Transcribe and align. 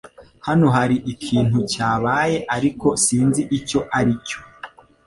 Hano 0.47 0.67
hari 0.77 0.97
ikintu 1.13 1.57
cyabaye, 1.71 2.37
ariko 2.55 2.87
sinzi 3.05 3.41
icyo 3.57 3.79
ari 3.97 4.13
cyo 4.27 4.39